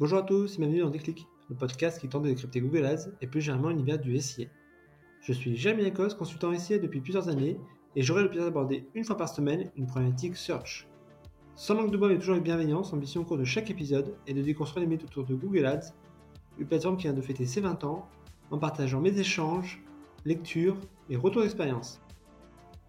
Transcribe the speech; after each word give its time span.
Bonjour 0.00 0.18
à 0.18 0.22
tous 0.22 0.56
et 0.56 0.58
bienvenue 0.58 0.80
dans 0.80 0.90
Déclic, 0.90 1.24
le 1.48 1.54
podcast 1.54 2.00
qui 2.00 2.08
tente 2.08 2.24
de 2.24 2.28
décrypter 2.28 2.60
Google 2.60 2.84
Ads 2.84 3.12
et 3.20 3.28
plus 3.28 3.40
généralement 3.40 3.68
l'univers 3.68 3.96
du 3.96 4.18
SIA. 4.18 4.46
Je 5.20 5.32
suis 5.32 5.54
Jérémy 5.54 5.84
Lacoste, 5.84 6.18
consultant 6.18 6.52
SIA 6.52 6.80
depuis 6.80 7.00
plusieurs 7.00 7.28
années 7.28 7.60
et 7.94 8.02
j'aurai 8.02 8.24
le 8.24 8.28
plaisir 8.28 8.46
d'aborder 8.46 8.88
une 8.96 9.04
fois 9.04 9.16
par 9.16 9.28
semaine 9.28 9.70
une 9.76 9.86
problématique 9.86 10.36
search. 10.36 10.88
Sans 11.54 11.76
manque 11.76 11.92
de 11.92 11.96
bois 11.96 12.08
mais 12.08 12.18
toujours 12.18 12.32
avec 12.32 12.42
bienveillance, 12.42 12.92
ambition 12.92 13.20
au 13.20 13.24
cours 13.24 13.38
de 13.38 13.44
chaque 13.44 13.70
épisode 13.70 14.16
est 14.26 14.34
de 14.34 14.42
déconstruire 14.42 14.80
les 14.80 14.88
mythes 14.88 15.04
autour 15.04 15.26
de 15.26 15.36
Google 15.36 15.64
Ads, 15.64 15.94
une 16.58 16.66
plateforme 16.66 16.96
qui 16.96 17.04
vient 17.04 17.12
de 17.12 17.22
fêter 17.22 17.46
ses 17.46 17.60
20 17.60 17.84
ans 17.84 18.08
en 18.50 18.58
partageant 18.58 19.00
mes 19.00 19.16
échanges, 19.16 19.80
lectures 20.24 20.76
et 21.08 21.14
retours 21.14 21.42
d'expérience. 21.42 22.02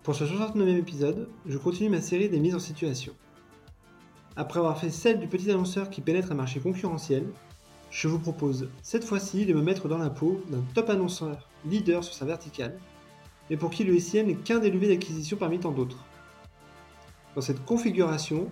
Pour 0.02 0.16
ce 0.16 0.24
69e 0.24 0.80
épisode, 0.80 1.30
je 1.46 1.60
continue 1.60 1.90
ma 1.90 2.02
série 2.02 2.30
des 2.30 2.40
mises 2.40 2.56
en 2.56 2.60
situation. 2.60 3.14
Après 4.38 4.60
avoir 4.60 4.78
fait 4.78 4.90
celle 4.90 5.20
du 5.20 5.28
petit 5.28 5.50
annonceur 5.50 5.90
qui 5.90 6.02
pénètre 6.02 6.34
un 6.34 6.36
marché 6.36 6.60
concurrentiel, 6.60 7.26
je 7.90 8.10
vous 8.10 8.20
propose 8.20 8.70
cette 8.82 9.06
fois-ci 9.06 9.46
de 9.46 9.54
me 9.54 9.62
mettre 9.62 9.88
dans 9.88 9.98
la 9.98 10.10
peau 10.10 10.44
d'un 10.50 10.62
top 10.74 10.90
annonceur 10.90 11.48
leader 11.66 12.04
sur 12.04 12.14
sa 12.14 12.26
verticale, 12.26 12.78
mais 13.50 13.56
pour 13.56 13.70
qui 13.70 13.86
le 13.86 13.98
SIM 13.98 14.24
n'est 14.24 14.36
qu'un 14.36 14.60
des 14.60 14.70
leviers 14.70 14.90
d'acquisition 14.90 15.38
parmi 15.38 15.60
tant 15.60 15.72
d'autres. 15.72 16.04
Dans 17.36 17.42
cette 17.42 17.64
configuration, 17.64 18.52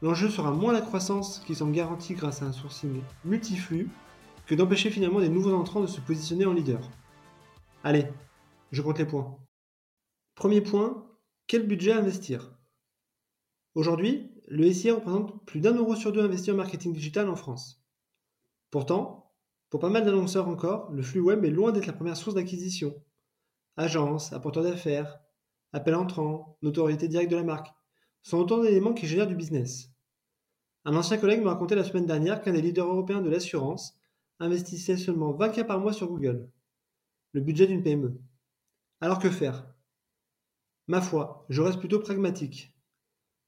l'enjeu 0.00 0.28
sera 0.28 0.52
moins 0.52 0.72
la 0.72 0.80
croissance 0.80 1.42
qui 1.44 1.56
semble 1.56 1.72
garantie 1.72 2.14
grâce 2.14 2.42
à 2.42 2.46
un 2.46 2.52
sourcing 2.52 3.00
multiflux 3.24 3.88
que 4.46 4.54
d'empêcher 4.54 4.90
finalement 4.90 5.20
des 5.20 5.28
nouveaux 5.28 5.54
entrants 5.54 5.80
de 5.80 5.88
se 5.88 6.00
positionner 6.00 6.46
en 6.46 6.52
leader. 6.52 6.88
Allez, 7.82 8.06
je 8.70 8.80
compte 8.80 8.98
les 8.98 9.06
points. 9.06 9.36
Premier 10.36 10.60
point, 10.60 11.04
quel 11.48 11.66
budget 11.66 11.92
investir? 11.92 12.55
Aujourd'hui, 13.76 14.32
le 14.48 14.72
SIA 14.72 14.94
représente 14.94 15.44
plus 15.44 15.60
d'un 15.60 15.74
euro 15.74 15.94
sur 15.94 16.10
deux 16.10 16.22
investi 16.22 16.50
en 16.50 16.54
marketing 16.54 16.94
digital 16.94 17.28
en 17.28 17.36
France. 17.36 17.84
Pourtant, 18.70 19.34
pour 19.68 19.80
pas 19.80 19.90
mal 19.90 20.02
d'annonceurs 20.02 20.48
encore, 20.48 20.90
le 20.92 21.02
flux 21.02 21.20
web 21.20 21.44
est 21.44 21.50
loin 21.50 21.72
d'être 21.72 21.84
la 21.84 21.92
première 21.92 22.16
source 22.16 22.34
d'acquisition. 22.34 22.94
Agences, 23.76 24.32
apporteurs 24.32 24.62
d'affaires, 24.62 25.20
appels 25.74 25.94
entrants, 25.94 26.56
notoriété 26.62 27.06
directe 27.06 27.30
de 27.30 27.36
la 27.36 27.42
marque 27.42 27.68
sont 28.22 28.38
autant 28.38 28.62
d'éléments 28.62 28.94
qui 28.94 29.06
génèrent 29.06 29.26
du 29.26 29.36
business. 29.36 29.90
Un 30.86 30.96
ancien 30.96 31.18
collègue 31.18 31.42
me 31.42 31.48
racontait 31.48 31.74
la 31.74 31.84
semaine 31.84 32.06
dernière 32.06 32.40
qu'un 32.40 32.54
des 32.54 32.62
leaders 32.62 32.88
européens 32.88 33.20
de 33.20 33.28
l'assurance 33.28 34.00
investissait 34.40 34.96
seulement 34.96 35.32
20 35.32 35.50
cas 35.50 35.64
par 35.64 35.80
mois 35.80 35.92
sur 35.92 36.08
Google, 36.08 36.48
le 37.32 37.42
budget 37.42 37.66
d'une 37.66 37.82
PME. 37.82 38.18
Alors 39.02 39.18
que 39.18 39.28
faire? 39.28 39.66
Ma 40.86 41.02
foi, 41.02 41.44
je 41.50 41.60
reste 41.60 41.78
plutôt 41.78 42.00
pragmatique. 42.00 42.72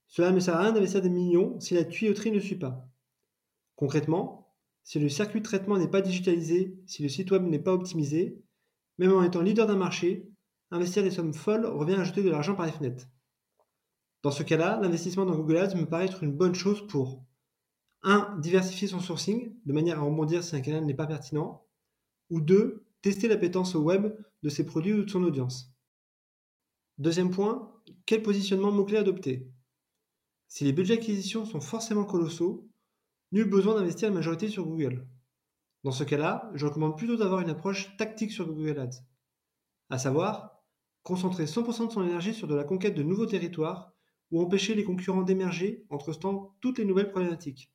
Cela 0.08 0.32
ne 0.32 0.40
sert 0.40 0.56
à 0.56 0.62
rien 0.62 0.72
d'investir 0.72 1.02
des 1.02 1.10
millions 1.10 1.60
si 1.60 1.74
la 1.74 1.84
tuyauterie 1.84 2.32
ne 2.32 2.40
suit 2.40 2.56
pas. 2.56 2.88
Concrètement, 3.76 4.54
si 4.82 4.98
le 4.98 5.08
circuit 5.08 5.40
de 5.40 5.44
traitement 5.44 5.78
n'est 5.78 5.86
pas 5.86 6.00
digitalisé, 6.00 6.76
si 6.86 7.02
le 7.02 7.08
site 7.08 7.30
web 7.30 7.44
n'est 7.44 7.58
pas 7.58 7.74
optimisé, 7.74 8.42
même 8.96 9.12
en 9.12 9.22
étant 9.22 9.42
leader 9.42 9.66
d'un 9.66 9.76
marché, 9.76 10.28
investir 10.70 11.02
des 11.02 11.10
sommes 11.10 11.34
folles 11.34 11.66
revient 11.66 11.94
à 11.94 12.04
jeter 12.04 12.22
de 12.22 12.30
l'argent 12.30 12.54
par 12.54 12.66
les 12.66 12.72
fenêtres. 12.72 13.06
Dans 14.22 14.30
ce 14.30 14.42
cas-là, 14.42 14.80
l'investissement 14.82 15.26
dans 15.26 15.36
Google 15.36 15.58
Ads 15.58 15.76
me 15.76 15.84
paraît 15.84 16.06
être 16.06 16.24
une 16.24 16.34
bonne 16.34 16.54
chose 16.54 16.86
pour 16.86 17.22
1. 18.02 18.38
Diversifier 18.40 18.88
son 18.88 19.00
sourcing, 19.00 19.54
de 19.64 19.72
manière 19.72 19.98
à 19.98 20.02
rebondir 20.02 20.42
si 20.42 20.56
un 20.56 20.60
canal 20.60 20.84
n'est 20.84 20.94
pas 20.94 21.06
pertinent, 21.06 21.64
ou 22.30 22.40
2. 22.40 22.84
Tester 23.00 23.28
l'appétence 23.28 23.76
au 23.76 23.82
web 23.82 24.12
de 24.42 24.48
ses 24.48 24.66
produits 24.66 24.92
ou 24.92 25.04
de 25.04 25.10
son 25.10 25.22
audience. 25.22 25.72
Deuxième 26.98 27.30
point, 27.30 27.72
quel 28.06 28.22
positionnement 28.22 28.72
mot-clé 28.72 28.96
adopter? 28.96 29.48
Si 30.48 30.64
les 30.64 30.72
budgets 30.72 30.96
d'acquisition 30.96 31.44
sont 31.44 31.60
forcément 31.60 32.04
colossaux, 32.04 32.68
nul 33.32 33.48
besoin 33.48 33.74
d'investir 33.74 34.08
la 34.08 34.14
majorité 34.14 34.48
sur 34.48 34.66
Google. 34.66 35.06
Dans 35.84 35.92
ce 35.92 36.04
cas-là, 36.04 36.50
je 36.54 36.66
recommande 36.66 36.96
plutôt 36.96 37.16
d'avoir 37.16 37.40
une 37.40 37.50
approche 37.50 37.96
tactique 37.96 38.32
sur 38.32 38.46
Google 38.46 38.80
Ads. 38.80 39.04
À 39.90 39.98
savoir, 39.98 40.62
concentrer 41.02 41.44
100% 41.44 41.86
de 41.86 41.92
son 41.92 42.04
énergie 42.04 42.34
sur 42.34 42.48
de 42.48 42.54
la 42.54 42.64
conquête 42.64 42.94
de 42.94 43.02
nouveaux 43.02 43.26
territoires 43.26 43.92
ou 44.30 44.40
empêcher 44.40 44.74
les 44.74 44.84
concurrents 44.84 45.22
d'émerger 45.22 45.86
en 45.90 45.98
trustant 45.98 46.56
toutes 46.60 46.78
les 46.78 46.84
nouvelles 46.84 47.10
problématiques. 47.10 47.72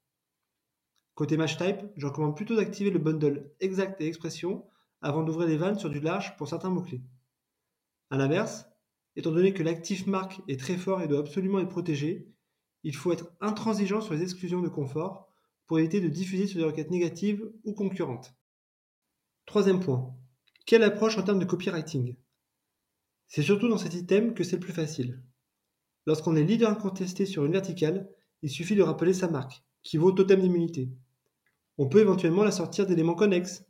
Côté 1.15 1.37
match 1.37 1.57
type, 1.57 1.79
je 1.95 2.07
recommande 2.07 2.35
plutôt 2.35 2.55
d'activer 2.55 2.89
le 2.89 2.99
bundle 2.99 3.51
exact 3.59 4.01
et 4.01 4.07
expression 4.07 4.65
avant 5.01 5.23
d'ouvrir 5.23 5.47
les 5.47 5.57
vannes 5.57 5.79
sur 5.79 5.89
du 5.89 5.99
large 5.99 6.35
pour 6.37 6.47
certains 6.47 6.69
mots-clés. 6.69 7.03
A 8.09 8.17
l'inverse, 8.17 8.67
Étant 9.15 9.31
donné 9.31 9.53
que 9.53 9.63
l'actif 9.63 10.07
marque 10.07 10.41
est 10.47 10.59
très 10.59 10.77
fort 10.77 11.01
et 11.01 11.07
doit 11.07 11.19
absolument 11.19 11.59
être 11.59 11.69
protégé, 11.69 12.27
il 12.83 12.95
faut 12.95 13.11
être 13.11 13.31
intransigeant 13.41 14.01
sur 14.01 14.13
les 14.13 14.21
exclusions 14.21 14.61
de 14.61 14.69
confort 14.69 15.27
pour 15.65 15.79
éviter 15.79 16.01
de 16.01 16.09
diffuser 16.09 16.47
sur 16.47 16.59
des 16.59 16.65
requêtes 16.65 16.91
négatives 16.91 17.49
ou 17.63 17.73
concurrentes. 17.73 18.33
Troisième 19.45 19.79
point. 19.79 20.15
Quelle 20.65 20.83
approche 20.83 21.17
en 21.17 21.23
termes 21.23 21.39
de 21.39 21.45
copywriting? 21.45 22.15
C'est 23.27 23.41
surtout 23.41 23.67
dans 23.67 23.77
cet 23.77 23.93
item 23.93 24.33
que 24.33 24.43
c'est 24.43 24.57
le 24.57 24.61
plus 24.61 24.73
facile. 24.73 25.23
Lorsqu'on 26.05 26.35
est 26.35 26.43
leader 26.43 26.69
incontesté 26.69 27.25
sur 27.25 27.45
une 27.45 27.53
verticale, 27.53 28.09
il 28.41 28.49
suffit 28.49 28.75
de 28.75 28.83
rappeler 28.83 29.13
sa 29.13 29.29
marque, 29.29 29.63
qui 29.81 29.97
vaut 29.97 30.11
totem 30.11 30.41
d'immunité. 30.41 30.89
On 31.77 31.87
peut 31.87 32.01
éventuellement 32.01 32.43
la 32.43 32.51
sortir 32.51 32.85
d'éléments 32.85 33.15
connexes, 33.15 33.65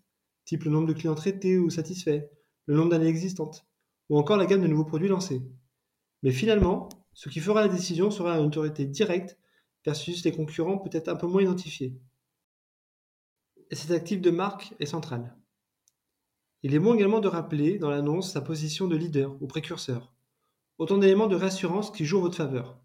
type 0.45 0.63
le 0.63 0.71
nombre 0.71 0.87
de 0.87 0.93
clients 0.93 1.15
traités 1.15 1.57
ou 1.57 1.69
satisfaits, 1.69 2.27
le 2.65 2.75
nombre 2.75 2.89
d'années 2.89 3.07
existantes 3.07 3.65
ou 4.09 4.17
encore 4.17 4.37
la 4.37 4.45
gamme 4.45 4.61
de 4.61 4.67
nouveaux 4.67 4.85
produits 4.85 5.07
lancés. 5.07 5.41
Mais 6.21 6.31
finalement, 6.31 6.89
ce 7.13 7.29
qui 7.29 7.39
fera 7.39 7.61
la 7.61 7.67
décision 7.67 8.11
sera 8.11 8.37
une 8.37 8.47
autorité 8.47 8.85
directe 8.85 9.37
versus 9.85 10.23
les 10.23 10.31
concurrents 10.31 10.77
peut-être 10.77 11.09
un 11.09 11.15
peu 11.15 11.27
moins 11.27 11.41
identifiés. 11.41 11.99
Et 13.69 13.75
cet 13.75 13.91
actif 13.91 14.21
de 14.21 14.31
marque 14.31 14.73
est 14.79 14.85
central. 14.85 15.35
Il 16.63 16.73
est 16.73 16.79
bon 16.79 16.93
également 16.93 17.19
de 17.19 17.27
rappeler 17.27 17.77
dans 17.77 17.89
l'annonce 17.89 18.31
sa 18.31 18.41
position 18.41 18.87
de 18.87 18.95
leader 18.95 19.35
ou 19.41 19.47
précurseur. 19.47 20.13
Autant 20.77 20.97
d'éléments 20.97 21.27
de 21.27 21.35
réassurance 21.35 21.91
qui 21.91 22.05
jouent 22.05 22.19
en 22.19 22.21
votre 22.21 22.37
faveur. 22.37 22.79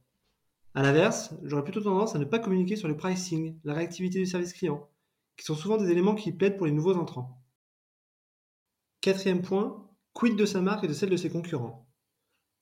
A 0.75 0.83
l'inverse, 0.83 1.35
j'aurais 1.45 1.65
plutôt 1.65 1.81
tendance 1.81 2.15
à 2.15 2.19
ne 2.19 2.25
pas 2.25 2.39
communiquer 2.39 2.77
sur 2.77 2.89
le 2.89 2.97
pricing, 2.97 3.59
la 3.65 3.75
réactivité 3.75 4.19
du 4.19 4.27
service 4.27 4.53
client, 4.53 4.89
qui 5.37 5.45
sont 5.45 5.55
souvent 5.55 5.77
des 5.77 5.91
éléments 5.91 6.15
qui 6.15 6.33
plaident 6.33 6.57
pour 6.57 6.67
les 6.67 6.73
nouveaux 6.73 6.97
entrants. 6.97 7.43
Quatrième 9.01 9.43
point, 9.43 9.89
Quid 10.13 10.37
de 10.37 10.45
sa 10.45 10.61
marque 10.61 10.85
et 10.85 10.89
de 10.89 10.93
celle 10.93 11.11
de 11.11 11.17
ses 11.17 11.31
concurrents? 11.31 11.89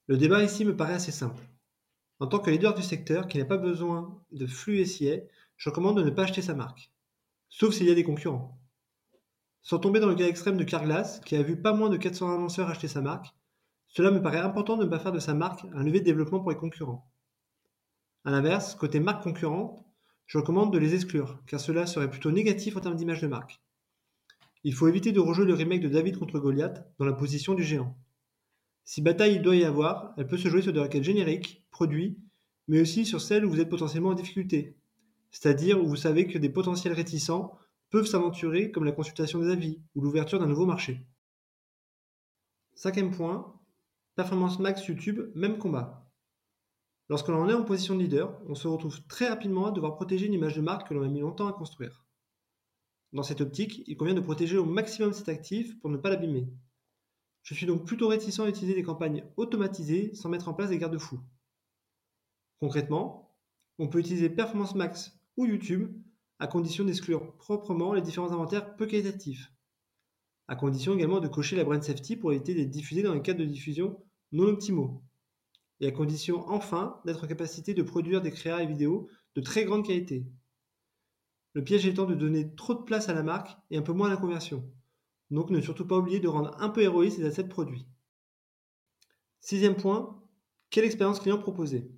Le 0.07 0.19
débat 0.19 0.43
ici 0.43 0.65
me 0.65 0.77
paraît 0.77 0.95
assez 0.95 1.13
simple. 1.13 1.43
En 2.19 2.27
tant 2.27 2.39
que 2.39 2.51
leader 2.51 2.75
du 2.75 2.83
secteur 2.83 3.29
qui 3.29 3.39
n'a 3.39 3.45
pas 3.45 3.59
besoin 3.59 4.23
de 4.33 4.47
flux 4.47 4.85
SIA, 4.87 5.19
je 5.57 5.69
recommande 5.69 5.99
de 5.99 6.03
ne 6.03 6.11
pas 6.11 6.23
acheter 6.23 6.43
sa 6.43 6.55
marque. 6.55 6.91
Sauf 7.49 7.75
s'il 7.75 7.87
y 7.87 7.91
a 7.91 7.95
des 7.95 8.05
concurrents. 8.05 8.59
Sans 9.63 9.79
tomber 9.79 10.01
dans 10.01 10.09
le 10.09 10.15
cas 10.15 10.27
extrême 10.27 10.57
de 10.57 10.65
Carglass, 10.65 11.21
qui 11.21 11.37
a 11.37 11.43
vu 11.43 11.61
pas 11.61 11.73
moins 11.73 11.91
de 11.91 11.97
400 11.97 12.35
annonceurs 12.35 12.71
acheter 12.71 12.89
sa 12.89 13.03
marque, 13.03 13.35
cela 13.89 14.11
me 14.11 14.23
paraît 14.23 14.39
important 14.39 14.77
de 14.77 14.85
ne 14.85 14.91
pas 14.91 14.99
faire 14.99 15.13
de 15.13 15.19
sa 15.19 15.35
marque 15.35 15.67
un 15.75 15.83
levier 15.83 16.01
de 16.01 16.05
développement 16.05 16.41
pour 16.41 16.51
les 16.51 16.57
concurrents. 16.57 17.11
A 18.25 18.31
l'inverse, 18.31 18.75
côté 18.75 19.01
marque 19.01 19.23
concurrente, 19.23 19.85
je 20.27 20.39
recommande 20.39 20.73
de 20.73 20.79
les 20.79 20.95
exclure, 20.95 21.43
car 21.47 21.61
cela 21.61 21.87
serait 21.87 22.11
plutôt 22.11 22.31
négatif 22.31 22.77
en 22.77 22.81
termes 22.81 22.97
d'image 22.97 23.21
de 23.21 23.29
marque. 23.29 23.61
Il 24.65 24.75
faut 24.75 24.89
éviter 24.89 25.13
de 25.13 25.21
rejouer 25.21 25.47
le 25.47 25.55
remake 25.55 25.83
de 25.83 25.89
David 25.89 26.19
contre 26.19 26.39
Goliath 26.39 26.85
dans 26.99 27.05
la 27.05 27.13
position 27.13 27.55
du 27.55 27.63
géant. 27.63 27.97
Si 28.87 29.03
bataille 29.03 29.35
il 29.35 29.43
doit 29.43 29.57
y 29.57 29.65
avoir, 29.65 30.15
elle 30.17 30.29
peut 30.29 30.39
se 30.39 30.49
jouer 30.49 30.63
sur 30.63 30.73
des 30.73 30.79
requêtes 30.79 31.03
génériques, 31.03 31.67
produits, 31.73 32.21
mais 32.69 32.81
aussi 32.81 33.05
sur 33.05 33.21
celles 33.21 33.45
où 33.45 33.51
vous 33.51 33.61
êtes 33.61 33.69
potentiellement 33.69 34.11
en 34.11 34.15
difficulté, 34.15 34.79
c'est-à-dire 35.33 35.83
où 35.83 35.89
vous 35.89 35.97
savez 35.97 36.29
que 36.29 36.39
des 36.39 36.49
potentiels 36.49 36.93
réticents 36.93 37.59
peuvent 37.91 38.07
s'aventurer 38.07 38.71
comme 38.71 38.85
la 38.85 38.93
consultation 38.93 39.41
des 39.41 39.51
avis 39.51 39.83
ou 39.97 40.03
l'ouverture 40.03 40.39
d'un 40.39 40.47
nouveau 40.47 40.67
marché. 40.67 41.05
Cinquième 42.75 43.11
point, 43.11 43.61
performance 44.15 44.61
max 44.61 44.87
YouTube, 44.87 45.33
même 45.35 45.59
combat. 45.59 46.09
Lorsque 47.09 47.29
l'on 47.29 47.49
est 47.49 47.55
en 47.55 47.65
position 47.65 47.97
de 47.97 48.03
leader, 48.03 48.41
on 48.49 48.55
se 48.55 48.69
retrouve 48.69 49.05
très 49.09 49.29
rapidement 49.29 49.67
à 49.67 49.73
devoir 49.73 49.97
protéger 49.97 50.27
une 50.27 50.35
image 50.35 50.55
de 50.55 50.61
marque 50.61 50.89
que 50.89 50.95
l'on 50.95 51.03
a 51.03 51.09
mis 51.09 51.21
longtemps 51.21 51.49
à 51.49 51.53
construire. 51.53 52.05
Dans 53.13 53.25
cette 53.25 53.41
optique, 53.41 53.83
il 53.89 53.97
convient 53.97 54.15
de 54.15 54.21
protéger 54.21 54.59
au 54.59 54.65
maximum 54.65 55.13
cet 55.13 55.29
actif 55.29 55.77
pour 55.81 55.91
ne 55.91 55.97
pas 55.97 56.11
l'abîmer. 56.11 56.49
Je 57.47 57.55
suis 57.55 57.67
donc 57.67 57.87
plutôt 57.87 58.09
réticent 58.09 58.41
à 58.41 58.49
utiliser 58.49 58.75
des 58.75 58.83
campagnes 58.83 59.25
automatisées 59.37 60.13
sans 60.17 60.29
mettre 60.29 60.49
en 60.49 60.55
place 60.55 60.71
des 60.71 60.79
garde-fous. 60.79 61.21
Concrètement, 62.59 63.39
on 63.79 63.87
peut 63.87 64.01
utiliser 64.01 64.29
Performance 64.29 64.75
Max 64.75 65.17
ou 65.37 65.47
YouTube 65.47 65.97
à 66.41 66.49
condition 66.49 66.85
d'exclure 66.85 67.37
proprement 67.37 67.95
les 67.95 68.03
différents 68.03 68.33
inventaires 68.33 68.75
peu 68.75 68.87
qualitatifs. 68.87 69.53
À 70.49 70.57
condition 70.57 70.95
également 70.95 71.21
de 71.21 71.29
cocher 71.29 71.55
la 71.55 71.63
brand 71.63 71.81
safety 71.81 72.17
pour 72.17 72.33
éviter 72.33 72.53
d'être 72.53 72.71
diffusé 72.71 73.05
dans 73.05 73.15
les 73.15 73.23
cas 73.23 73.33
de 73.33 73.45
diffusion 73.45 74.05
non 74.33 74.49
optimaux. 74.49 75.05
Et 75.79 75.87
à 75.87 75.93
condition 75.93 76.49
enfin 76.49 77.01
d'être 77.05 77.23
en 77.23 77.29
capacité 77.29 77.75
de 77.75 77.83
produire 77.85 78.23
des 78.23 78.33
créas 78.33 78.61
et 78.61 78.67
vidéos 78.67 79.09
de 79.37 79.41
très 79.41 79.65
grande 79.65 79.87
qualité, 79.87 80.27
le 81.53 81.63
piège 81.63 81.87
étant 81.87 82.07
de 82.07 82.17
donner 82.17 82.57
trop 82.57 82.75
de 82.75 82.83
place 82.83 83.09
à 83.09 83.15
la 83.15 83.23
marque 83.23 83.57
et 83.71 83.77
un 83.77 83.83
peu 83.83 83.93
moins 83.93 84.09
à 84.09 84.11
la 84.11 84.17
conversion. 84.17 84.69
Donc 85.31 85.51
ne 85.51 85.61
surtout 85.61 85.87
pas 85.87 85.99
oublier 85.99 86.21
de 86.21 86.29
rendre 86.29 86.57
un 86.61 86.69
peu 86.69 86.83
héroïque 86.83 87.13
ces 87.13 87.25
assets 87.25 87.49
produits. 87.49 87.87
Sixième 89.41 89.77
point, 89.77 90.23
quelle 90.71 90.85
expérience 90.85 91.21
client 91.21 91.39
proposer? 91.39 91.91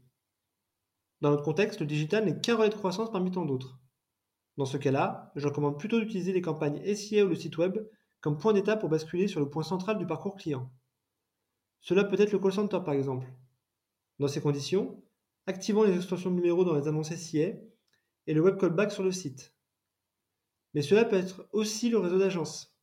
Dans 1.20 1.30
notre 1.30 1.42
contexte, 1.42 1.80
le 1.80 1.86
digital 1.86 2.24
n'est 2.24 2.40
qu'un 2.40 2.56
relais 2.56 2.68
de 2.68 2.74
croissance 2.74 3.10
parmi 3.10 3.30
tant 3.30 3.44
d'autres. 3.44 3.80
Dans 4.56 4.66
ce 4.66 4.76
cas-là, 4.76 5.32
je 5.36 5.46
recommande 5.46 5.78
plutôt 5.78 6.00
d'utiliser 6.00 6.32
les 6.32 6.42
campagnes 6.42 6.82
SIA 6.94 7.24
ou 7.24 7.28
le 7.28 7.34
site 7.34 7.58
web 7.58 7.78
comme 8.20 8.38
point 8.38 8.52
d'étape 8.52 8.80
pour 8.80 8.88
basculer 8.88 9.28
sur 9.28 9.40
le 9.40 9.48
point 9.48 9.62
central 9.62 9.98
du 9.98 10.06
parcours 10.06 10.36
client. 10.36 10.72
Cela 11.80 12.04
peut 12.04 12.20
être 12.20 12.32
le 12.32 12.38
call 12.38 12.52
center 12.52 12.80
par 12.84 12.94
exemple. 12.94 13.32
Dans 14.18 14.28
ces 14.28 14.40
conditions, 14.40 15.02
activons 15.46 15.84
les 15.84 15.94
extensions 15.94 16.30
de 16.30 16.34
numéros 16.34 16.64
dans 16.64 16.74
les 16.74 16.88
annonces 16.88 17.14
SIA 17.14 17.52
et 18.26 18.34
le 18.34 18.40
web 18.40 18.58
callback 18.58 18.90
sur 18.90 19.04
le 19.04 19.12
site. 19.12 19.54
Mais 20.74 20.82
cela 20.82 21.04
peut 21.04 21.16
être 21.16 21.48
aussi 21.52 21.88
le 21.88 21.98
réseau 21.98 22.18
d'agences. 22.18 22.77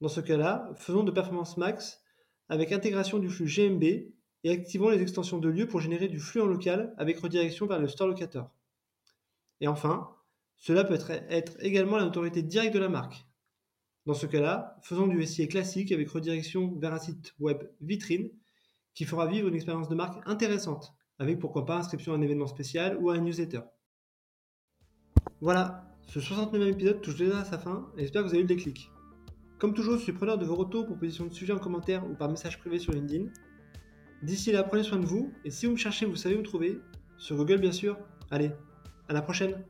Dans 0.00 0.08
ce 0.08 0.20
cas-là, 0.20 0.70
faisons 0.76 1.02
de 1.02 1.10
performance 1.10 1.56
max 1.56 2.00
avec 2.48 2.72
intégration 2.72 3.18
du 3.18 3.28
flux 3.28 3.46
GMB 3.46 3.82
et 4.44 4.50
activons 4.50 4.90
les 4.90 5.02
extensions 5.02 5.38
de 5.38 5.48
lieu 5.48 5.66
pour 5.66 5.80
générer 5.80 6.08
du 6.08 6.20
flux 6.20 6.40
en 6.40 6.46
local 6.46 6.94
avec 6.96 7.18
redirection 7.18 7.66
vers 7.66 7.80
le 7.80 7.88
store 7.88 8.08
locator. 8.08 8.50
Et 9.60 9.66
enfin, 9.66 10.14
cela 10.56 10.84
peut 10.84 10.98
être, 11.28 11.56
également 11.60 11.96
la 11.96 12.04
notoriété 12.04 12.42
directe 12.42 12.74
de 12.74 12.80
la 12.80 12.88
marque. 12.88 13.26
Dans 14.06 14.14
ce 14.14 14.26
cas-là, 14.26 14.78
faisons 14.82 15.06
du 15.06 15.24
SIA 15.26 15.46
classique 15.46 15.92
avec 15.92 16.08
redirection 16.08 16.74
vers 16.78 16.94
un 16.94 16.98
site 16.98 17.34
web 17.38 17.62
vitrine 17.80 18.30
qui 18.94 19.04
fera 19.04 19.26
vivre 19.26 19.48
une 19.48 19.54
expérience 19.54 19.88
de 19.88 19.94
marque 19.94 20.26
intéressante, 20.26 20.94
avec 21.18 21.38
pourquoi 21.38 21.66
pas 21.66 21.76
inscription 21.76 22.12
à 22.12 22.16
un 22.16 22.22
événement 22.22 22.46
spécial 22.46 22.96
ou 23.00 23.10
à 23.10 23.14
un 23.14 23.20
newsletter. 23.20 23.60
Voilà, 25.40 25.84
ce 26.06 26.20
69e 26.20 26.68
épisode 26.68 27.00
touche 27.00 27.16
déjà 27.16 27.40
à 27.40 27.44
sa 27.44 27.58
fin 27.58 27.92
et 27.96 28.00
j'espère 28.00 28.22
que 28.22 28.28
vous 28.28 28.34
avez 28.34 28.40
eu 28.40 28.48
le 28.48 28.54
déclic. 28.54 28.90
Comme 29.58 29.74
toujours, 29.74 29.96
je 29.96 30.02
suis 30.02 30.12
preneur 30.12 30.38
de 30.38 30.44
vos 30.44 30.54
retours, 30.54 30.86
propositions 30.86 31.26
de 31.26 31.32
sujets 31.32 31.52
en 31.52 31.58
commentaire 31.58 32.08
ou 32.08 32.14
par 32.14 32.30
message 32.30 32.58
privé 32.60 32.78
sur 32.78 32.92
LinkedIn. 32.92 33.26
D'ici 34.22 34.52
là, 34.52 34.62
prenez 34.62 34.84
soin 34.84 34.98
de 34.98 35.06
vous 35.06 35.32
et 35.44 35.50
si 35.50 35.66
vous 35.66 35.72
me 35.72 35.76
cherchez, 35.76 36.06
vous 36.06 36.16
savez 36.16 36.36
où 36.36 36.38
me 36.38 36.44
trouver. 36.44 36.80
Sur 37.16 37.36
Google, 37.36 37.58
bien 37.58 37.72
sûr. 37.72 37.98
Allez, 38.30 38.52
à 39.08 39.12
la 39.12 39.22
prochaine! 39.22 39.64